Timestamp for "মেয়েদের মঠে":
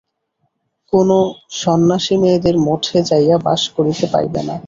2.17-2.99